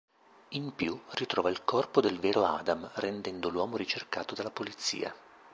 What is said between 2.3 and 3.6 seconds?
Adam, rendendo